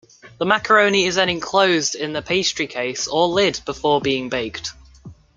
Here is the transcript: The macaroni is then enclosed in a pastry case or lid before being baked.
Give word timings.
The 0.39 0.47
macaroni 0.47 1.05
is 1.05 1.13
then 1.13 1.29
enclosed 1.29 1.93
in 1.93 2.15
a 2.15 2.23
pastry 2.23 2.65
case 2.65 3.07
or 3.07 3.27
lid 3.27 3.59
before 3.67 4.01
being 4.01 4.29
baked. 4.29 4.71